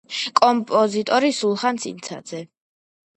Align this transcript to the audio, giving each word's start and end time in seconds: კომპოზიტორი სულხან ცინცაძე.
კომპოზიტორი 0.37 1.29
სულხან 1.39 1.77
ცინცაძე. 1.83 2.41